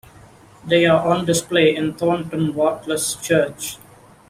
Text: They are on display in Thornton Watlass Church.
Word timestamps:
They 0.65 0.87
are 0.87 1.07
on 1.07 1.25
display 1.25 1.75
in 1.75 1.93
Thornton 1.93 2.53
Watlass 2.55 3.21
Church. 3.21 3.77